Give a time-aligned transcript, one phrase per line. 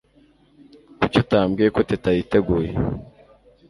[0.99, 2.69] Kuki utambwiye ko Teta yiteguye